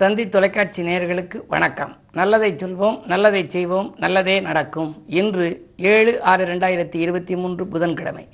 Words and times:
தந்தி 0.00 0.28
தொலைக்காட்சி 0.28 0.82
நேயர்களுக்கு 0.82 1.42
வணக்கம். 1.48 1.96
நல்லதை 2.12 2.54
சொல்வோம் 2.54 3.06
நல்லதை 3.06 3.48
செய்வோம் 3.48 3.94
நல்லதே 3.98 4.40
நடக்கும் 4.40 5.02
இன்று 5.06 5.70
ஏழு 5.76 6.22
ஆறு 6.22 6.44
ரெண்டாயிரத்தி 6.46 6.94
இருபத்தி 6.94 7.36
மூன்று 7.36 7.66
புதன்கிழமை. 7.66 8.28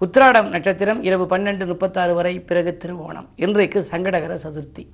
உத்திராடம் 0.00 0.48
நட்சத்திரம் 0.48 1.02
இரவு 1.02 1.26
பன்னெண்டு 1.30 1.66
முப்பத்தாறு 1.66 2.14
வரை 2.14 2.40
பிறகு 2.40 2.78
திருவோணம். 2.78 3.26
இன்றைக்கு 3.36 3.86
சங்கடகர 3.90 4.38
சதுர்த்தி. 4.44 4.86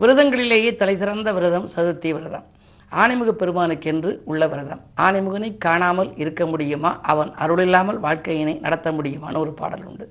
விரதங்களிலேயே 0.00 0.76
தலைசிறந்த 0.76 1.32
விரதம் 1.32 1.70
சதுர்த்தி 1.76 2.10
விரதம். 2.10 2.44
ஆணைமுக 2.92 3.30
பெருமானுக்கென்று 3.40 4.10
உள்ள 4.24 4.46
விரதம் 4.52 4.80
ஆணைமுகனை 5.04 5.50
காணாமல் 5.58 6.10
இருக்க 6.22 6.46
முடியுமா? 6.46 6.90
அவன் 7.12 7.30
அருள் 7.42 7.62
இல்லாமல் 7.66 7.98
வாழ்க்கையினை 8.06 8.54
நடத்த 8.60 8.92
முடியுமான்னு 8.92 9.42
ஒரு 9.44 9.52
பாடல் 9.60 9.84
உண்டு. 9.90 10.06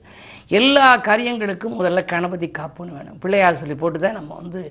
எல்லா 0.60 0.88
காரியங்களுக்கும் 1.08 1.78
முதல்ல 1.80 2.06
கணபதி 2.06 2.48
காப்புன்னு 2.60 2.96
வேணும். 2.98 3.20
பிள்ளையார் 3.24 3.62
சொல்லி 3.62 3.76
போட்டு 3.76 4.00
தான் 4.00 4.18
நம்ம 4.20 4.36
வந்து 4.36 4.62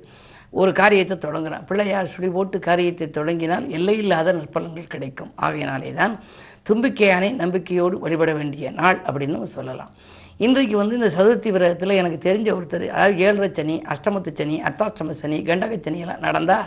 ஒரு 0.61 0.73
காரியத்தை 0.73 1.17
தொடங்குறோம். 1.17 1.65
பிள்ளையார் 1.69 2.13
சொல்லி 2.15 2.31
போட்டு 2.37 2.59
காரியத்தை 2.59 3.07
தொடங்கினால் 3.11 3.67
எல்லையில்லாத 3.79 4.33
நற்பலன்கள் 4.33 4.93
கிடைக்கும். 4.95 5.33
ஆகையினாலே 5.37 5.93
தான் 5.95 6.15
தும்பிக்கையானை 6.69 7.31
நம்பிக்கையோடு 7.43 7.99
வழிபட 7.99 8.33
வேண்டிய 8.33 8.71
நாள் 8.71 8.99
அப்படின்னு 9.09 9.45
சொல்லலாம். 9.59 9.93
இன்றைக்கு 10.47 10.75
வந்து 10.81 10.95
இந்த 10.99 11.09
சதுர்த்தி 11.17 11.49
விரதத்தில் 11.55 11.93
எனக்கு 12.01 12.19
தெரிஞ்ச 12.27 12.49
ஒருத்தர் 12.57 12.85
அதாவது 12.97 13.23
ஏழரை 13.25 13.49
சனி 13.57 13.77
அஷ்டமத்து 13.93 14.31
சனி 14.41 14.57
அட்டாஷ்டம 14.69 15.15
சனி 15.23 15.39
கண்டக 15.49 15.77
சனி 15.87 15.99
எல்லாம் 16.05 16.23
நடந்தால் 16.27 16.67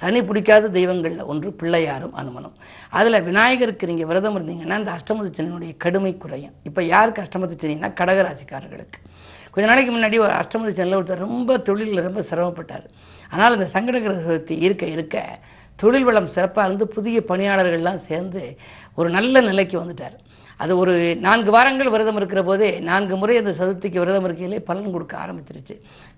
சனி 0.00 0.20
பிடிக்காத 0.28 0.70
தெய்வங்களில் 0.76 1.28
ஒன்று 1.32 1.50
பிள்ளையாரும் 1.60 2.16
அனுமனும். 2.20 2.56
அதில் 2.98 3.24
விநாயகருக்கு 3.28 3.90
நீங்கள் 3.90 4.08
விரதம் 4.10 4.36
இருந்தீங்கன்னா 4.38 4.78
இந்த 4.82 4.92
அஷ்டமத்து 4.98 5.30
சனியினுடைய 5.36 5.74
கடுமை 5.84 6.12
குறையும். 6.24 6.54
இப்போ 6.70 6.82
யாருக்கு 6.94 7.24
அஷ்டமத்து 7.24 7.60
சனின்னா 7.62 7.90
கடகராசிக்காரர்களுக்கு. 8.00 8.98
கொஞ்ச 9.54 9.64
நாளைக்கு 9.70 9.94
முன்னாடி 9.96 10.18
ஒரு 10.26 10.34
அஷ்டமத்து 10.40 10.74
சனியில் 10.80 10.98
ஒருத்தர் 11.00 11.24
ரொம்ப 11.28 11.58
தொழிலில் 11.68 12.06
ரொம்ப 12.08 12.20
சிரமப்பட்டார். 12.32 12.86
ஆனால் 13.34 13.56
இந்த 13.58 13.68
சங்கடகர 13.76 14.16
சதுர்த்தி 14.26 14.56
இருக்க 14.66 14.84
இருக்க 14.96 15.16
தொழில் 15.78 16.08
வளம் 16.08 16.32
சிறப்பாக 16.34 16.66
இருந்து 16.68 16.86
புதிய 16.96 17.18
பணியாளர்கள்லாம் 17.30 18.02
சேர்ந்து 18.10 18.42
ஒரு 18.98 19.08
நல்ல 19.18 19.34
நிலைக்கு 19.50 19.76
வந்துட்டார். 19.82 20.18
அது 20.62 20.72
ஒரு 20.82 20.94
நான்கு 21.26 21.50
வாரங்கள் 21.54 21.90
விரதம் 21.92 22.18
இருக்கிற 22.20 22.40
போதே 22.48 22.68
நான்கு 22.88 23.14
முறை 23.20 23.34
அந்த 23.40 23.52
சதுர்த்திக்கு 23.60 24.02
விரதம் 24.02 24.26
இருக்கையிலே 24.28 24.58
பலன் 24.68 24.94
கொடுக்க 24.94 25.14
ஆரம்பிச்சிருச்சு. 25.22 25.74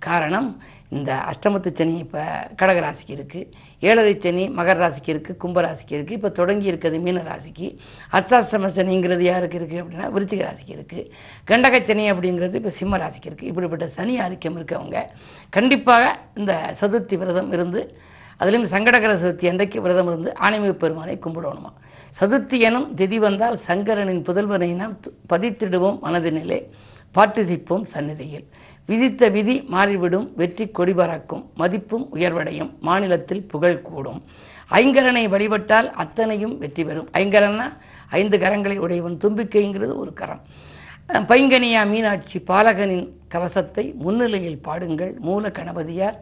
காரணம் 0.07 0.49
இந்த 0.97 1.11
அஷ்டமத்து 1.31 1.71
சனி 1.79 1.95
இப்போ 2.05 2.23
கடகராசிக்கு 2.61 3.13
இருக்குது 3.17 3.47
ஏழரை 3.89 4.15
சனி 4.25 4.45
மகர 4.59 4.77
ராசிக்கு 4.83 5.11
இருக்குது 5.15 5.39
கும்பராசிக்கு 5.45 5.95
இருக்குது 5.97 6.19
இப்போ 6.19 6.31
தொடங்கி 6.41 6.67
இருக்கிறது 6.73 6.99
மீன 7.07 7.23
ராசிக்கு. 7.31 7.69
அர்த்தாஷ்டம 8.17 8.71
சனிங்கிறது 8.79 9.25
யாருக்கு 9.31 9.59
இருக்குது 9.61 9.83
அப்படின்னா 9.83 10.09
விருச்சிக 10.17 10.43
ராசிக்கு 10.49 10.75
இருக்குது 10.79 11.05
கண்டக 11.51 11.81
சனி 11.91 12.05
அப்படிங்கிறது 12.15 12.61
இப்போ 12.63 12.75
சிம்ம 12.81 13.01
ராசிக்கு 13.05 13.31
இருக்குது 13.31 13.51
இப்படிப்பட்ட 13.53 13.89
சனி 13.99 14.17
ஆதிக்கம் 14.27 14.59
இருக்கவங்க 14.61 15.01
கண்டிப்பாக 15.57 16.05
இந்த 16.41 16.53
சதுர்த்தி 16.83 17.19
விரதம் 17.23 17.51
இருந்து 17.59 17.83
அதுலேயும் 18.41 18.71
சங்கடகர 18.75 19.13
சதுர்த்தி 19.23 19.49
அன்றைக்கு 19.51 19.85
விரதம் 19.87 20.09
இருந்து 20.13 20.31
ஆணைமிகு 20.47 20.77
பெருமானை 20.85 21.17
கும்பிடணுமா? 21.25 21.73
சதுர்த்தி 22.21 22.59
எனும் 22.59 22.89
திதி 22.97 23.17
வந்தால் 23.17 23.57
சங்கரனின் 23.67 24.21
புதல்வனை 24.27 24.69
நாம் 24.75 24.97
பதித்திடுவோம் 25.33 25.97
மனதினிலே 26.03 26.59
பாட்டிசிப்போம் 27.15 27.85
சந்நிதியில். 27.95 28.45
விதித்த 28.89 29.29
விதி 29.29 29.57
மாறிவிடும் 29.75 30.27
வெற்றி 30.37 30.65
கொடி 30.69 30.93
பறக்கும் 30.93 31.43
மதிப்பும் 31.55 32.07
உயர்வடையும் 32.15 32.71
மாநிலத்தில் 32.81 33.43
புகழ் 33.53 33.81
கூடும். 33.81 34.21
ஐங்கரனை 34.71 35.25
வழிபட்டால் 35.29 35.89
அத்தனையும் 36.03 36.55
வெற்றி 36.59 36.85
பெறும். 36.85 37.09
ஐங்கரன்னா 37.13 37.67
ஐந்து 38.11 38.39
கரங்களை 38.39 38.77
உடையவன். 38.79 39.19
தும்பிக்கைங்கிறது 39.25 39.95
ஒரு 39.97 40.13
கரம். 40.13 40.43
பைங்கனியா 41.31 41.83
மீனாட்சி 41.89 42.39
பாலகனின் 42.51 43.07
கவசத்தை 43.35 43.85
முன்னிலையில் 44.05 44.61
பாடுங்கள். 44.67 45.13
மூல 45.29 45.51
கணபதியார் 45.59 46.19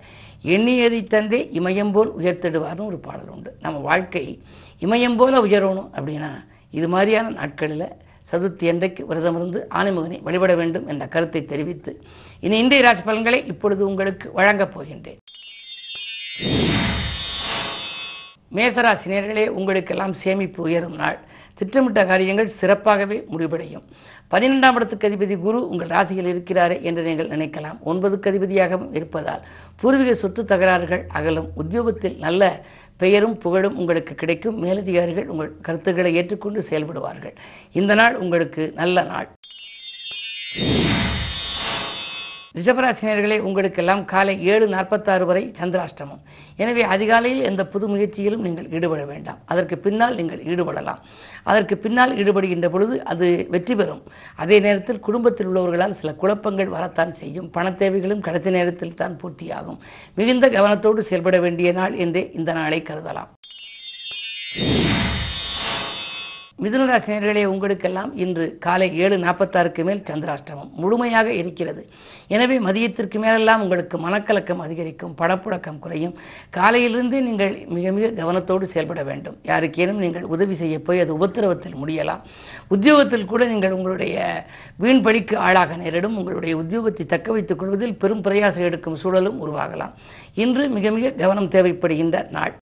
எண்ணியதை 0.55 1.01
தந்தே 1.15 1.41
இமயம் 1.59 1.93
போல் 1.97 2.13
உயர்த்திடுவார்னு 2.21 2.89
ஒரு 2.91 2.99
பாடல் 3.09 3.33
உண்டு. 3.35 3.51
நம்ம 3.65 3.81
வாழ்க்கை 3.89 4.25
இமயம் 4.87 5.19
போல 5.21 5.43
உயரணும் 5.47 5.91
அப்படின்னா 5.97 6.33
இது 6.79 6.87
மாதிரியான 6.95 7.35
நாட்களில் 7.41 7.87
சதுர்த்தி 8.31 8.67
அன்றைக்கு 8.73 9.03
விரதம் 9.09 9.37
இருந்து 9.39 9.61
ஆணைமுகனை 9.79 10.19
வழிபட 10.27 10.53
வேண்டும் 10.61 10.87
என்ற 10.93 11.05
கருத்தை 11.15 11.41
தெரிவித்து 11.51 11.93
இனி 12.45 12.57
இந்திய 12.63 12.83
ராசி 12.87 13.03
பலன்களை 13.09 13.41
இப்பொழுது 13.53 13.83
உங்களுக்கு 13.91 14.27
வழங்கப் 14.39 14.73
போகின்றேன். 14.75 15.21
மேசராசினியர்களே 18.57 19.45
உங்களுக்கெல்லாம் 19.59 20.15
சேமிப்பு 20.23 20.61
உயரும் 20.69 20.97
நாள். 21.03 21.19
திட்டமிட்ட 21.63 22.05
காரியங்கள் 22.05 22.55
சிறப்பாகவே 22.61 23.19
முடிவடையும். 23.33 23.85
பன்னிரெண்டாம் 24.31 24.77
இடத்துக்கு 24.79 25.09
அதிபதி 25.09 25.35
குரு 25.41 25.59
உங்கள் 25.69 25.93
ராசியில் 25.95 26.31
இருக்கிறாரே 26.33 26.77
என்று 26.89 27.03
நீங்கள் 27.09 27.33
நினைக்கலாம். 27.35 27.79
ஒன்பதுக்கு 27.91 28.31
அதிபதியாகவும் 28.33 28.95
இருப்பதால் 28.99 29.43
பூர்வீக 29.81 30.15
சொத்து 30.15 30.43
தகராறுகள் 30.43 31.03
அகலும். 31.19 31.49
உத்தியோகத்தில் 31.63 32.17
நல்ல 32.27 32.43
பெயரும் 33.03 33.37
புகழும் 33.39 33.77
உங்களுக்கு 33.77 34.15
கிடைக்கும். 34.15 34.59
மேலதிகாரிகள் 34.65 35.31
உங்கள் 35.35 35.53
கருத்துக்களை 35.61 36.15
ஏற்றுக்கொண்டு 36.15 36.61
செயல்படுவார்கள். 36.71 37.35
இந்த 37.73 37.95
நாள் 37.95 38.17
உங்களுக்கு 38.25 38.65
நல்ல 38.75 39.03
நாள். 39.03 39.29
ரிஷபராசினியர்களே 42.57 43.37
உங்களுக்கெல்லாம் 43.49 44.03
காலை 44.11 44.33
ஏழு 44.53 44.67
நாற்பத்தாறு 44.73 45.25
வரை 45.29 45.43
சந்திராஷ்டமம். 45.59 46.21
எனவே 46.63 46.83
அதிகாலையில் 46.95 47.47
எந்த 47.51 47.63
புது 47.73 47.87
முயற்சியிலும் 47.93 48.45
நீங்கள் 48.47 48.69
ஈடுபட 48.77 49.03
வேண்டாம். 49.13 49.39
அதற்கு 49.53 49.77
பின்னால் 49.85 50.19
நீங்கள் 50.19 50.43
ஈடுபடலாம். 50.53 51.01
அதற்கு 51.51 51.77
பின்னால் 51.85 52.13
ஈடுபடுகின்ற 52.21 52.69
பொழுது 52.75 52.97
அது 53.13 53.29
வெற்றி 53.55 53.77
பெறும். 53.81 54.03
அதே 54.45 54.59
நேரத்தில் 54.67 55.05
குடும்பத்தில் 55.09 55.49
உள்ளவர்களால் 55.53 55.99
சில 56.03 56.13
குழப்பங்கள் 56.23 56.75
வரத்தான் 56.77 57.15
செய்யும். 57.23 57.49
பண 57.57 57.73
தேவைகளும் 57.83 58.25
கடைசி 58.29 58.53
நேரத்தில் 58.59 58.99
தான் 59.01 59.19
பூர்த்தியாகும். 59.23 59.81
மிகுந்த 60.21 60.49
கவனத்தோடு 60.59 61.09
செயல்பட 61.11 61.39
வேண்டிய 61.47 61.73
நாள் 61.81 61.97
என்றே 62.07 62.25
இந்த 62.41 62.53
நாளை 62.61 62.81
கருதலாம். 62.91 63.33
மிதுனராசினியர்களே 66.65 67.43
உங்களுக்கெல்லாம் 67.53 68.11
இன்று 68.25 68.45
காலை 68.65 68.87
ஏழு 69.05 69.17
நாற்பத்தாறுக்கு 69.23 69.83
மேல் 69.89 70.03
சந்திராஷ்டமம். 70.09 70.69
முழுமையாக 70.83 71.29
இருக்கிறது. 71.39 71.83
எனவே 72.29 72.59
மதியத்திற்கு 72.59 73.19
மேலெல்லாம் 73.19 73.63
உங்களுக்கு 73.63 73.99
மனக்கலக்கம் 73.99 74.63
அதிகரிக்கும் 74.65 75.15
படப்புழக்கம் 75.19 75.79
குறையும். 75.79 76.15
காலையிலிருந்து 76.51 77.23
நீங்கள் 77.23 77.67
மிக 77.69 77.93
மிக 77.93 78.09
கவனத்தோடு 78.23 78.63
செயல்பட 78.63 79.03
வேண்டும். 79.03 79.37
யாருக்கேனும் 79.45 80.03
நீங்கள் 80.05 80.23
உதவி 80.23 80.55
செய்ய 80.55 80.79
போய் 80.79 81.01
அது 81.01 81.19
உபத்திரவத்தில் 81.19 81.79
முடியலாம். 81.83 82.23
உத்தியோகத்தில் 82.69 83.25
கூட 83.25 83.47
நீங்கள் 83.47 83.73
உங்களுடைய 83.73 84.47
வீண் 84.77 85.03
பழிக்கு 85.03 85.37
ஆளாக 85.37 85.77
நேரிடும். 85.77 86.17
உங்களுடைய 86.17 86.57
உத்தியோகத்தை 86.57 87.07
தக்க 87.07 87.33
வைத்துக் 87.33 87.59
கொள்வதில் 87.59 87.97
பெரும் 87.97 88.25
பிரயாசம் 88.25 88.69
எடுக்கும் 88.71 88.97
சூழலும் 88.97 89.41
உருவாகலாம். 89.47 89.95
இன்று 90.35 90.69
மிக 90.69 90.91
மிக 90.91 91.11
கவனம் 91.11 91.51
தேவைப்படுகின்ற 91.51 92.31
நாள். 92.31 92.55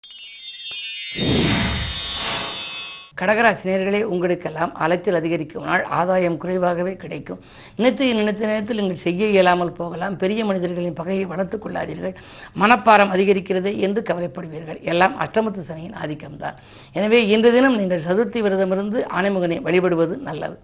கடகராசினியர்களே 3.20 4.00
உங்களுக்கெல்லாம் 4.02 4.72
அலைச்சல் 4.84 5.18
அதிகரிக்கும். 5.20 5.64
நாள் 5.64 5.84
ஆதாயம் 5.98 6.36
குறைவாகவே 6.36 6.92
கிடைக்கும். 6.96 7.40
நினைத்து 7.76 8.14
நினைத்த 8.14 8.46
நேரத்தில் 8.46 8.80
நீங்கள் 8.80 9.02
செய்ய 9.06 9.26
இயலாமல் 9.34 9.72
போகலாம். 9.72 10.16
பெரிய 10.16 10.44
மனிதர்களின் 10.44 10.98
பகையை 11.00 11.24
வளர்த்துக் 11.24 11.64
கொள்ளாதீர்கள். 11.64 12.14
மனப்பாரம் 12.62 13.12
அதிகரிக்கிறது 13.14 13.72
என்று 13.78 14.02
கவலைப்படுவீர்கள். 14.10 14.80
எல்லாம் 14.82 15.16
அஷ்டமத்து 15.20 15.64
சனியின் 15.70 15.98
ஆதிக்கம்தான். 16.04 16.58
எனவே 16.92 17.20
இன்று 17.34 17.52
தினம் 17.52 17.76
நீங்கள் 17.76 18.06
சதுர்த்தி 18.08 18.42
விரதமிருந்து 18.46 19.00
ஆணைமுகனை 19.18 19.58
வழிபடுவது 19.68 20.16
நல்லது. 20.30 20.58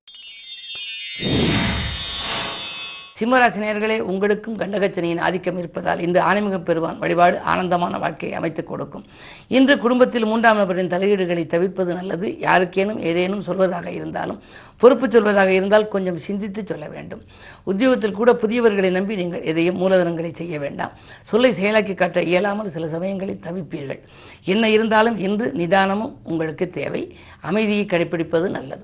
சிம்மராசினியர்களே 3.20 3.98
உங்களுக்கும் 3.98 4.56
கண்டகச்சனையின் 4.58 5.20
ஆதிக்கம் 5.20 5.58
இருப்பதால் 5.58 6.00
இந்த 6.00 6.22
ஆணைமுக 6.22 6.58
பெறுவான் 6.58 6.98
வழிபாடு 6.98 7.41
ஆனந்தமான 7.41 7.98
வாழ்க்கையை 7.98 8.38
அமைத்துக் 8.38 8.66
கொடுக்கும். 8.66 9.04
இன்று 9.48 9.78
குடும்பத்தில் 9.78 10.25
மூன்றாம் 10.25 10.56
நபரின் 10.56 10.88
தலையீடுகளை 10.88 11.47
தவிர்ப்பது 11.47 11.94
நல்லது. 11.94 12.28
யாருக்கேனும் 12.41 12.98
ஏதேனும் 12.98 13.42
சொல்வதாக 13.42 13.86
இருந்தாலும் 13.86 14.42
பொறுப்பு 14.78 15.06
சொல்வதாக 15.06 15.47
இருந்தால் 15.47 15.88
கொஞ்சம் 15.88 16.19
சிந்தித்து 16.19 16.64
சொல்ல 16.66 16.88
வேண்டும். 16.88 17.22
உத்தியோகத்தில் 17.64 18.12
கூட 18.12 18.32
புதியவர்களை 18.32 18.91
நம்பி 18.91 19.16
நீங்கள் 19.16 19.42
எதையும் 19.42 19.81
மூலதனங்களை 19.81 20.34
செய்ய 20.34 20.58
வேண்டாம். 20.58 20.92
சொல்லை 21.22 21.52
செயலாக்கி 21.52 21.94
காட்ட 21.94 22.22
இயலாமல் 22.22 22.70
சில 22.70 22.88
சமயங்களில் 22.88 23.40
தவிப்பீர்கள். 23.43 24.00
என்ன 24.44 24.70
இருந்தாலும் 24.70 25.19
இன்று 25.19 25.52
நிதானமும் 25.56 26.17
உங்களுக்கு 26.25 26.70
தேவை. 26.70 27.17
அமைதியை 27.40 27.84
கடைபிடிப்பது 27.84 28.49
நல்லது. 28.49 28.82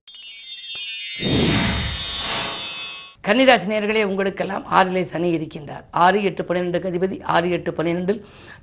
கன்னிராசினியர்களே 3.30 4.00
உங்களுக்கெல்லாம் 4.10 4.64
ஆறிலே 4.76 5.02
சனி 5.10 5.28
இருக்கின்றார். 5.36 5.82
ஆறு 6.04 6.18
எட்டு 6.28 6.42
பன்னிரெண்டு 6.46 6.78
அதிபதி. 6.90 7.16
ஆறு 7.34 7.48
எட்டு 7.56 7.70
பன்னிரெண்டில் 7.76 8.18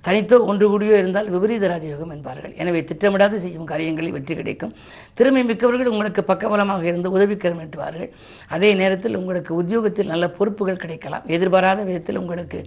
தனித்தோ 0.06 0.38
ஒன்று 0.52 0.66
கூடியோ 0.72 0.96
இருந்தால் 1.02 1.30
விபரீத 1.34 1.66
ராஜயோகம் 1.72 2.12
என்பார்கள். 2.16 2.54
எனவே 2.62 2.80
திட்டமிடாது 2.90 3.36
செய்யும் 3.44 3.68
காரியங்களில் 3.70 4.16
வெற்றி 4.16 4.34
கிடைக்கும். 4.40 4.74
திறமை 5.18 5.42
மிக்கவர்கள் 5.50 5.92
உங்களுக்கு 5.94 6.24
பக்கபலமாக 6.32 6.84
இருந்து 6.92 7.14
உதவிக்கரம் 7.18 7.62
எட்டுவார்கள் 7.66 8.10
அதே 8.56 8.72
நேரத்தில் 8.82 9.16
உங்களுக்கு 9.22 9.54
உத்தியோகத்தில் 9.62 10.12
நல்ல 10.14 10.28
பொறுப்புகள் 10.40 10.82
கிடைக்கலாம். 10.84 11.24
எதிர்பாராத 11.36 11.80
விதத்தில் 11.90 12.20
உங்களுக்கு 12.24 12.60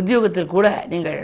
உத்தியோகத்தில் 0.00 0.52
கூட 0.54 0.66
நீங்கள் 0.94 1.20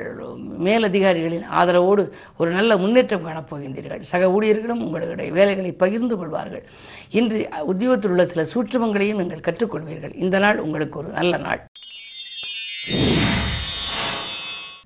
மேலதிகாரிகளின் 0.69 1.49
ஆதரவோடு 1.63 2.05
ஒரு 2.41 2.53
நல்ல 2.59 2.79
முன்னேற்றம் 2.85 3.27
காணப்போகின்றீர்கள். 3.29 4.05
சக 4.13 4.31
ஊழியர்களும் 4.37 4.85
உங்களுடைய 4.87 5.31
வேலைகளை 5.41 5.75
பகிர்ந்து 5.85 6.17
கொள்வார்கள். 6.23 6.65
இன்று 7.19 7.39
உத்தியோகத்தில் 7.73 8.15
உள்ள 8.15 8.27
சில 8.33 8.43
சூற்றுமங்களையும் 8.55 9.23
நீங்கள் 9.23 9.47
கற்றுக்கொள்வீர்கள். 9.49 10.17
இந்த 10.25 10.37
நாள் 10.39 10.59
உங்களுக்கு 10.59 10.97
ஒரு 10.99 11.11
நல்ல 11.19 11.33
நாள். 11.47 11.61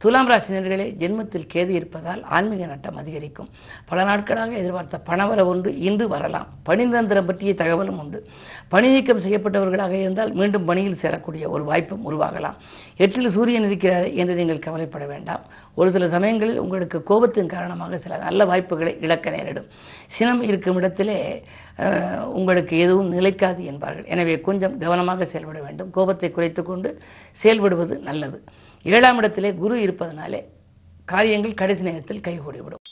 துலாம் 0.05 0.31
ராசினர்களே 0.31 0.87
ஜென்மத்தில் 1.01 1.47
கேது 1.53 1.73
இருப்பதால் 1.77 2.23
ஆன்மீக 2.37 2.65
நட்டம் 2.71 2.97
அதிகரிக்கும். 3.03 3.49
பல 3.91 3.99
நாட்களாக 4.09 4.53
எதிர்பார்த்த 4.61 4.97
பணவர 5.06 5.41
ஒன்று 5.51 5.71
இன்று 5.89 6.06
வரலாம். 6.15 6.49
பணிநிரந்தரம் 6.67 7.29
பற்றிய 7.29 7.53
தகவலும் 7.61 8.01
உண்டு. 8.03 8.19
பணி 8.73 8.89
நீக்கம் 8.95 9.23
செய்யப்பட்டவர்களாக 9.25 9.95
இருந்தால் 10.03 10.33
மீண்டும் 10.41 10.67
பணியில் 10.71 10.99
சேரக்கூடிய 11.03 11.45
ஒரு 11.55 11.65
வாய்ப்பும் 11.71 12.05
உருவாகலாம். 12.09 12.56
எட்டில் 13.05 13.35
சூரியன் 13.37 13.69
இருக்கிறார் 13.69 14.09
என்று 14.23 14.35
நீங்கள் 14.41 14.65
கவலைப்பட 14.67 15.06
வேண்டாம். 15.12 15.45
ஒரு 15.81 15.89
சில 15.95 16.09
சமயங்களில் 16.17 16.61
உங்களுக்கு 16.65 17.00
கோபத்தின் 17.11 17.53
காரணமாக 17.55 18.00
சில 18.05 18.19
நல்ல 18.27 18.45
வாய்ப்புகளை 18.50 18.93
இழக்க 19.07 19.33
நேரிடும். 19.37 19.71
சினம் 20.17 20.43
இருக்கும் 20.50 20.81
இடத்திலே 20.83 21.19
உங்களுக்கு 22.41 22.75
எதுவும் 22.87 23.11
நிலைக்காது 23.17 23.62
என்பார்கள். 23.73 24.11
எனவே 24.17 24.37
கொஞ்சம் 24.50 24.77
கவனமாக 24.85 25.31
செயல்பட 25.33 25.59
வேண்டும். 25.69 25.91
கோபத்தை 25.97 26.31
குறைத்துக்கொண்டு 26.37 26.91
செயல்படுவது 27.45 27.97
நல்லது. 28.11 28.39
ஏழாம் 28.87 29.17
இடத்திலே 29.17 29.55
குரு 29.55 29.81
இருப்பதனாலே 29.81 30.45
காரியங்கள் 31.05 31.55
கடைசி 31.55 31.83
நேரத்தில் 31.83 32.21
கைகூடிவிடும். 32.21 32.83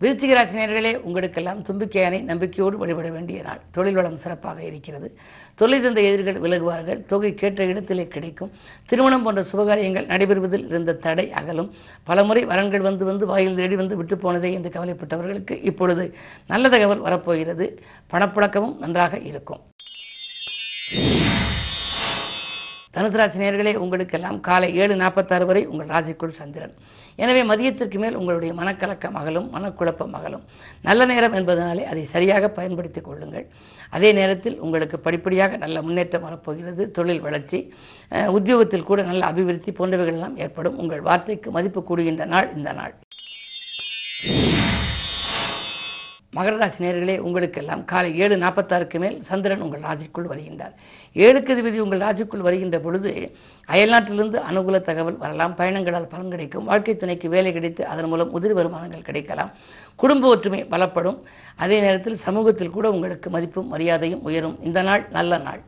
விருச்சிக 0.00 0.32
ராசினியர்களே 0.36 0.96
உங்களுக்கெல்லாம் 0.96 1.62
தும்பிக்கையானை 1.62 2.22
நம்பிக்கையோடு 2.22 2.78
வழிபட 2.78 3.08
வேண்டிய 3.08 3.42
நாள். 3.42 3.60
தொழில் 3.70 3.94
வளம் 3.94 4.16
சிறப்பாக 4.16 4.62
இருக்கிறது. 4.62 5.18
தொழில் 5.54 5.82
தந்த 5.82 6.00
எதிர்கள் 6.00 6.40
விலகுவார்கள். 6.40 7.06
தொகை 7.06 7.34
கேட்ட 7.34 7.64
இடத்திலே 7.64 8.06
கிடைக்கும். 8.06 8.52
திருமணம் 8.86 9.22
போன்ற 9.22 9.42
சுபகாரியங்கள் 9.42 10.06
நடைபெறுவதில் 10.06 10.66
இருந்த 10.66 10.94
தடை 10.94 11.32
அகலும். 11.32 11.72
பலமுறை 12.04 12.46
வரன்கள் 12.46 12.86
வந்து 12.88 13.04
வந்து 13.04 13.26
வாயில் 13.26 13.56
தேடி 13.56 13.76
வந்து 13.76 13.96
விட்டு 13.96 14.18
போனதே 14.18 14.52
என்று 14.52 14.70
கவலைப்பட்டவர்களுக்கு 14.76 15.64
இப்பொழுது 15.64 16.14
நல்ல 16.46 16.68
தகவல் 16.68 16.98
வரப்போகிறது. 16.98 17.82
பணப்புழக்கமும் 18.10 18.78
நன்றாக 18.78 19.18
இருக்கும். 19.18 19.60
தனுசு 22.96 23.18
ராசி 23.20 23.76
உங்களுக்கெல்லாம் 23.84 24.38
காலை 24.48 24.68
ஏழு 24.82 24.94
நாற்பத்தாறு 25.00 25.46
வரை 25.48 25.62
உங்கள் 25.72 25.90
ராசிக்குள் 25.94 26.38
சந்திரன். 26.40 26.74
எனவே 27.22 27.42
மதியத்திற்கு 27.50 27.98
மேல் 28.02 28.16
உங்களுடைய 28.20 28.52
மனக்கலக்கம் 28.60 29.16
அகலும் 29.20 29.48
மனக்குழப்பம் 29.54 30.14
அகலும். 30.18 30.44
நல்ல 30.88 31.04
நேரம் 31.12 31.36
என்பதனாலே 31.38 31.84
அதை 31.92 32.02
சரியாக 32.14 32.50
பயன்படுத்திக் 32.58 33.06
கொள்ளுங்கள். 33.08 33.46
அதே 33.96 34.10
நேரத்தில் 34.18 34.56
உங்களுக்கு 34.66 34.96
படிப்படியாக 35.06 35.56
நல்ல 35.64 35.82
முன்னேற்றம் 35.86 36.26
வரப்போகிறது 36.26 36.84
தொழில் 36.98 37.24
வளர்ச்சி 37.26 37.60
உத்தியோகத்தில் 38.38 38.88
கூட 38.90 39.02
நல்ல 39.10 39.22
அபிவிருத்தி 39.32 39.72
போன்றவைகள் 39.78 40.18
எல்லாம் 40.18 40.36
ஏற்படும். 40.44 40.78
உங்கள் 40.84 41.06
வார்த்தைக்கு 41.08 41.50
மதிப்பு 41.58 41.82
கூடுகின்ற 41.90 42.26
நாள் 42.34 42.48
இந்த 42.56 42.72
நாள். 42.80 42.94
மகர 46.36 46.56
ராசி 46.56 46.84
நேயர்களே 46.84 47.18
உங்களுக்கெல்லாம் 47.18 47.84
காலை 47.84 48.18
ஏழு 48.18 48.36
நாற்பத்தாறுக்கு 48.36 48.98
மேல் 48.98 49.22
சந்திரன் 49.22 49.60
உங்கள் 49.60 49.80
ராசிக்குள் 49.80 50.30
வருகின்றார். 50.30 50.74
ஏழுக்கு 51.14 51.52
அதிபதி 51.54 51.78
உங்கள் 51.78 52.00
ராசிக்குள் 52.00 52.44
வருகின்ற 52.48 52.78
பொழுது 52.78 53.36
அயல்நாட்டிலிருந்து 53.68 54.38
அனுகூல 54.50 54.80
தகவல் 54.80 55.16
வரலாம். 55.16 55.54
பயணங்களால் 55.54 56.10
பலன் 56.12 56.30
கிடைக்கும். 56.30 56.64
வாழ்க்கை 56.64 56.96
துணைக்கு 56.96 57.28
வேலை 57.28 57.52
கிடைத்து 57.52 57.86
அதன் 57.86 58.04
மூலம் 58.04 58.32
உதிரி 58.32 58.52
வருமானங்கள் 58.52 59.02
கிடைக்கலாம். 59.02 59.50
குடும்ப 59.96 60.28
ஒற்றுமை 60.28 60.64
பலப்படும். 60.64 61.18
அதே 61.56 61.80
நேரத்தில் 61.80 62.16
சமூகத்தில் 62.16 62.70
கூட 62.70 62.90
உங்களுக்கு 62.90 63.30
மதிப்பும் 63.30 63.68
மரியாதையும் 63.68 64.22
உயரும். 64.22 64.58
இந்த 64.64 64.82
நாள் 64.82 65.06
நல்ல 65.10 65.38
நாள். 65.38 65.60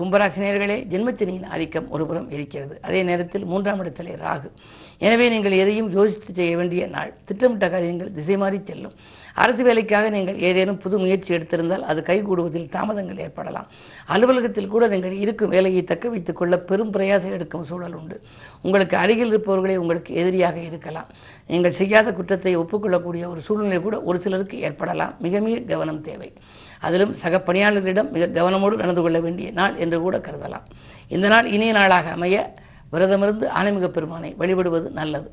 கும்பராசினியர்களே 0.00 0.74
ஜென்மச்சனியின் 0.92 1.46
ஆதிக்கம் 1.46 1.90
ஒருபுறம் 1.90 2.30
இருக்கிறது. 2.30 2.78
அதே 2.82 3.02
நேரத்தில் 3.02 3.44
மூன்றாம் 3.44 3.78
இடத்திலே 3.78 4.10
ராகு. 4.10 4.50
எனவே 4.98 5.28
நீங்கள் 5.28 5.52
எதையும் 5.52 5.90
யோசித்து 5.90 6.34
செய்ய 6.34 6.56
வேண்டிய 6.56 6.86
நாள். 6.86 7.12
திட்டமிட்ட 7.24 7.68
காரியங்கள் 7.68 8.12
திசை 8.12 8.36
மாறி 8.36 8.58
செல்லும். 8.68 8.94
அரசு 9.34 9.62
வேலைக்காக 9.64 10.10
நீங்கள் 10.10 10.38
ஏதேனும் 10.48 10.78
புது 10.78 10.98
முயற்சி 10.98 11.34
எடுத்திருந்தால் 11.34 11.80
அது 11.80 12.00
கைகூடுவதில் 12.00 12.68
தாமதங்கள் 12.68 13.18
ஏற்படலாம். 13.18 13.66
அலுவலகத்தில் 14.06 14.70
கூட 14.74 14.88
நீங்கள் 14.88 15.12
இருக்கும் 15.12 15.48
வேலையை 15.48 15.84
தக்க 15.84 16.08
வைத்துக் 16.08 16.36
கொள்ள 16.36 16.58
பெரும் 16.58 16.92
பிரயாசம் 16.92 17.34
எடுக்கும் 17.36 17.64
சூழல் 17.64 17.94
உண்டு. 17.94 18.20
உங்களுக்கு 18.62 18.96
அருகில் 18.96 19.32
இருப்பவர்களே 19.32 19.76
உங்களுக்கு 19.76 20.14
எதிரியாக 20.14 20.58
இருக்கலாம். 20.60 21.08
நீங்கள் 21.46 21.72
செய்யாத 21.72 22.12
குற்றத்தை 22.12 22.56
ஒப்புக்கொள்ளக்கூடிய 22.56 23.28
ஒரு 23.28 23.40
சூழ்நிலை 23.40 23.80
கூட 23.80 24.02
ஒரு 24.02 24.20
சிலருக்கு 24.20 24.58
ஏற்படலாம். 24.60 25.14
மிக 25.18 25.40
மிக 25.40 25.58
கவனம் 25.72 26.00
தேவை. 26.00 26.32
அதிலும் 26.80 27.14
சக 27.14 27.42
பணியாளர்களிடம் 27.46 28.10
மிக 28.10 28.26
கவனமோடு 28.26 28.76
நடந்து 28.76 29.02
கொள்ள 29.02 29.20
வேண்டிய 29.20 29.50
நாள் 29.50 29.76
என்று 29.76 30.00
கூட 30.00 30.18
கருதலாம். 30.18 30.66
இந்த 31.08 31.28
நாள் 31.28 31.46
இனிய 31.46 31.72
நாளாக 31.72 32.10
அமைய 32.10 32.54
விரதமிருந்து 32.96 33.46
ஆன்மீக 33.46 33.88
பெருமானை 33.88 34.34
வழிபடுவது 34.38 34.90
நல்லது. 34.90 35.30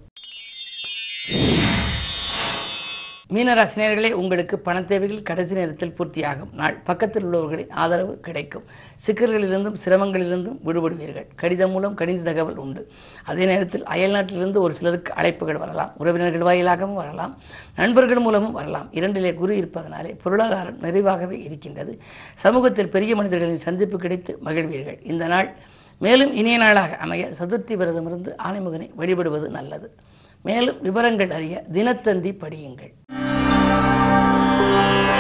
மீனராசினியர்களே 3.34 4.12
உங்களுக்கு 4.12 4.60
பண 4.60 4.84
தேவைகள் 4.84 5.22
கடைசி 5.22 5.54
நேரத்தில் 5.54 5.94
பூர்த்தியாகும். 5.98 6.52
நாள் 6.52 6.76
பக்கத்தில் 6.84 7.26
உள்ளவர்களின் 7.26 7.70
ஆதரவு 7.70 8.20
கிடைக்கும். 8.20 8.64
சிக்கல்களிலிருந்தும் 9.06 9.76
சிரமங்களிலிருந்தும் 9.86 10.60
விடுபடுவீர்கள். 10.66 11.28
கடிதம் 11.36 11.72
மூலம் 11.72 11.98
கடித 11.98 12.24
தகவல் 12.24 12.56
உண்டு. 12.56 12.92
அதே 13.26 13.46
நேரத்தில் 13.46 13.84
அயல்நாட்டிலிருந்து 13.84 14.58
ஒரு 14.58 14.74
சிலருக்கு 14.74 15.14
அழைப்புகள் 15.14 15.58
வரலாம். 15.58 15.92
உறவினர்கள் 15.98 16.42
வாயிலாகவும் 16.42 16.94
வரலாம். 16.94 17.38
நண்பர்கள் 17.76 18.20
மூலமும் 18.20 18.52
வரலாம். 18.52 18.90
இரண்டிலே 18.92 19.34
குரு 19.34 19.58
இருப்பதனாலே 19.58 20.18
பொருளாதாரம் 20.24 20.82
நிறைவாகவே 20.82 21.44
இருக்கின்றது. 21.44 22.02
சமூகத்தில் 22.36 22.90
பெரிய 22.90 23.16
மனிதர்களின் 23.16 23.60
சந்திப்பு 23.60 24.00
கிடைத்து 24.00 24.40
மகிழ்வீர்கள். 24.46 25.00
இந்த 25.04 25.28
நாள் 25.28 25.56
மேலும் 26.00 26.34
இனிய 26.34 26.58
நாளாக 26.58 26.96
அமைய 26.96 27.30
சதுர்த்தி 27.40 27.76
விரதமிருந்து 27.76 28.36
ஆணைமுகனை 28.44 28.90
வழிபடுவது 28.96 29.50
நல்லது. 29.50 29.96
மேலும் 30.42 30.82
விவரங்கள் 30.82 31.32
அறிய 31.32 31.64
தினத்தந்தி 31.74 32.34
படியுங்கள். 32.40 32.94